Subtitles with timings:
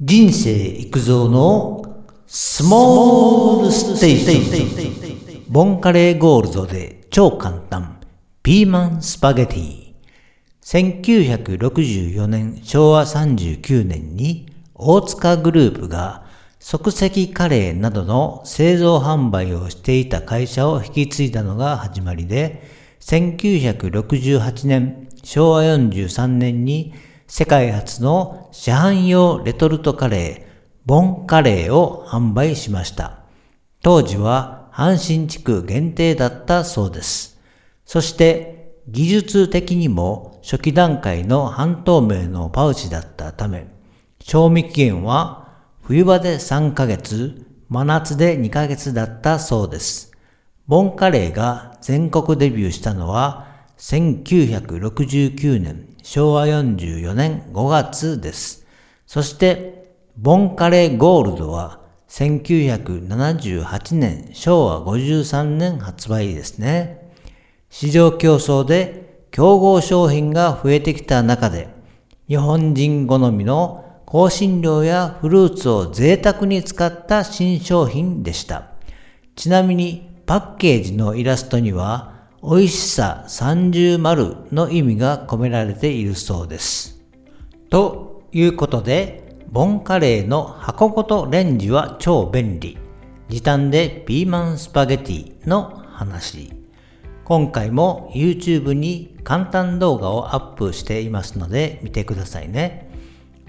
[0.00, 5.44] 人生育造のスモールステーション。
[5.48, 7.98] ボンカレーゴールドで超簡単。
[8.44, 9.94] ピーマンスパゲティ。
[10.62, 16.24] 1964年昭和39年に大塚グループが
[16.60, 22.62] 即席カレーなどの製造販売をしていた会社を引き継いだのが始まりで
[23.00, 26.94] 1968年昭和43年に
[27.30, 30.50] 世界初の市販用レトルトカレー、
[30.86, 33.18] ボンカレーを販売しました。
[33.82, 37.38] 当時は阪神地区限定だったそうです。
[37.84, 43.66] そして技術的にも初期段階の半透明のパウチだったため、
[44.22, 45.48] 賞味期限は
[45.82, 50.12] 冬場で3ヶ月、真夏で2ヶ月だったそうです。
[50.66, 53.47] ボンカレーが全国デビューしたのは
[53.78, 58.66] 1969年昭和44年5月です。
[59.06, 67.12] そして、ボンカレーゴールドは1978年昭和53年発売ですね。
[67.70, 71.68] 市場競争で競合商品が増えてきた中で、
[72.26, 78.70] 日本人好みの香辛料やフルーツを贅沢に使った新商品でした。
[79.36, 87.02] ちなみにパッケージのイラストには美味しさ三重丸の意味が込められているそうです。
[87.68, 92.78] ということで、ボンカレーの箱ごとレンジは超便利。
[93.28, 96.52] 時短でピーマンスパゲティの話。
[97.24, 102.88] 今回も YouTube に簡単動画をアップしていますので見てくださいね。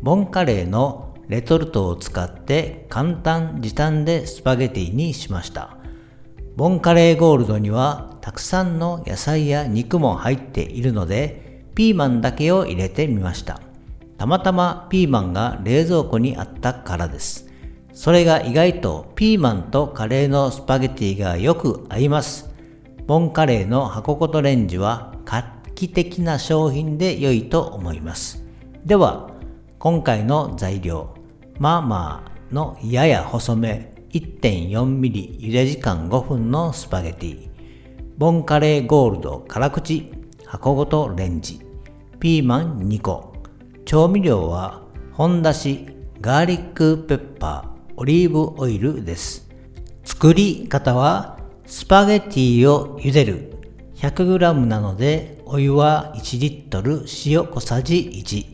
[0.00, 5.76] ボンカレーのレトルトを使って簡単時短でスパゲティにしました。
[6.54, 13.60] ボンカレーゴールドにはたくさんの野菜や肉も入っているので、ピーマンだけを入れてみました。
[14.18, 17.48] たまたまピーマンが冷蔵庫にあったからです。
[17.92, 22.52] それが意外とピーマンとカレーのスパゲティがよく合います。
[23.06, 25.44] ボンカレーの箱ごとレンジは画
[25.76, 28.44] 期的な商品で良いと思います。
[28.84, 29.30] では、
[29.78, 31.14] 今回の材料、
[31.60, 37.55] まあまあのやや細め 1.4mm 茹で時間5分のスパゲティ、
[38.18, 40.10] ボンカレーゴールド辛口
[40.46, 41.60] 箱ごとレンジ。
[42.18, 43.34] ピーマン2個。
[43.84, 44.80] 調味料は
[45.12, 45.86] 本だし
[46.22, 49.50] ガーリックペッパーオリーブオイルです。
[50.02, 53.52] 作り方はスパゲティを茹でる。
[53.96, 58.46] 100g なのでお湯は1リットル塩小さじ1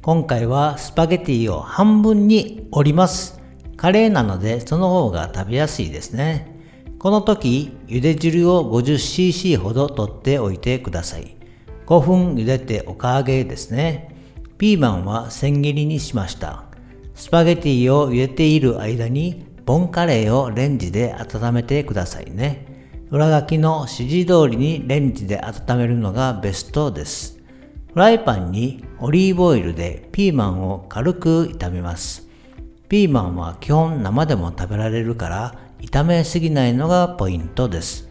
[0.00, 3.40] 今回はスパゲティを半分に折ります。
[3.76, 6.57] カレーなのでその方が食べやすいですね。
[6.98, 11.36] この時、茹で汁を 50cc ほど取っておいてください。
[11.86, 14.16] 5分茹でておかげですね。
[14.58, 16.64] ピーマンは千切りにしました。
[17.14, 22.66] スパゲティを茹でている間に、ボンカレーをレンジで温めてくださいね。
[23.10, 27.38] 裏書きの指示通りにレンジで温めるのがベストです。
[27.92, 32.28] フライパンにオリーブオイルでピーマンを軽く炒めます。
[32.88, 38.08] ピーマンは基本生でも食べられるから炒めすぎないのがポイントです。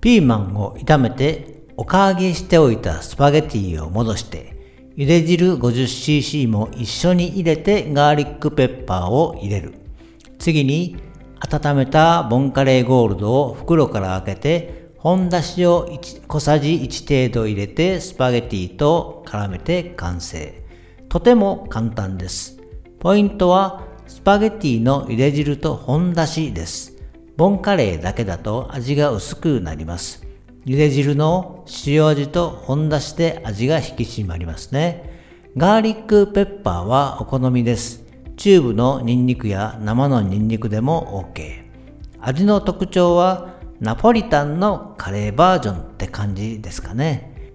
[0.00, 4.56] ピーマンを炒めておか揚げしておいたスパゲティを戻して
[4.96, 9.74] 茹で汁 50cc も一緒に入れてガーリックペッパーを入れる。
[10.38, 10.96] 次に
[11.40, 15.88] 温めたボンカレーゴールドを袋から開けて本だしを
[16.28, 20.62] 小さじ1程度入れてスパゲティと絡めて完成。
[21.08, 22.58] とても簡単です。
[22.98, 26.96] ポイントはスパゲッティの茹で汁と本だしです。
[27.36, 30.26] ボンカレーだけだと味が薄くなります。
[30.64, 35.50] 茹で汁の塩味と本だしで味が引き締まりますね。
[35.56, 38.04] ガーリックペッパーはお好みです。
[38.36, 41.64] チューブのニンニクや生のニンニクでも OK。
[42.20, 47.52] 味の特徴はナポリタンのカレーバージョンって感じですかね。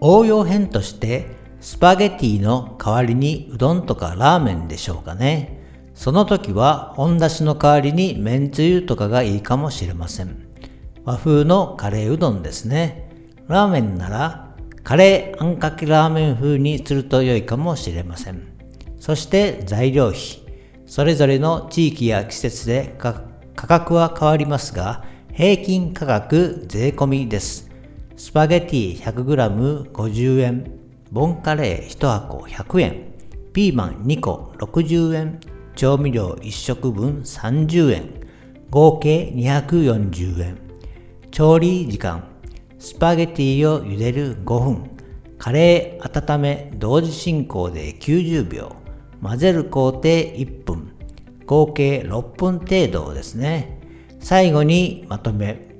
[0.00, 1.26] 応用編として
[1.60, 5.63] スパゲティの代わりにうどんとかラーメンでしょうかね。
[5.94, 10.46] その時は本だしの代わりにめんつゆとかがいいかもしれません。
[11.04, 13.10] 和風のカレーうどんですね。
[13.46, 18.42] ラーメンならカレーあんかけラーメン風にすると良いかもしれません。
[18.98, 20.20] そして材料費。
[20.86, 23.14] それぞれの地域や季節で価
[23.54, 27.70] 格は変わりますが、平均価格税込みです。
[28.16, 30.70] スパゲティ 100g50 円、
[31.10, 33.14] ボンカレー1箱100円、
[33.52, 35.40] ピーマン2個60円、
[35.74, 38.10] 調味料1食分30円、
[38.70, 40.58] 合計240円。
[41.30, 42.24] 調理時間、
[42.78, 44.90] スパゲティを茹でる5分、
[45.38, 48.76] カレー温め同時進行で90秒、
[49.22, 50.92] 混ぜる工程1分、
[51.46, 53.80] 合計6分程度ですね。
[54.20, 55.74] 最後にまとめ。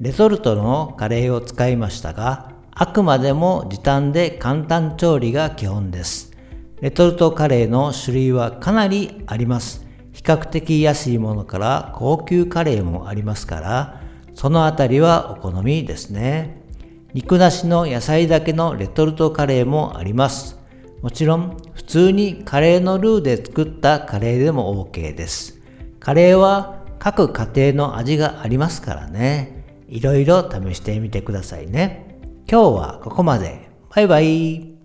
[0.00, 6.35] レトルトのカレーを使いましたが、あくまでも時短で簡単調理が基本です。
[6.80, 9.86] レトルトカレーの種類はかなりあります。
[10.12, 14.02] 比較的安いものから高級カレーもありますから、
[14.34, 16.62] そのあたりはお好みですね。
[17.14, 20.58] 肉なしの野菜だけのレトルトカレーもあります。
[21.00, 25.60] もちろん普通にカレーのルーで作ったカレーでも OK です。
[25.98, 29.64] カレーは各家庭の味がありますからね。
[29.88, 32.18] いろいろ試してみてくださいね。
[32.50, 33.70] 今日はここまで。
[33.94, 34.75] バイバイ。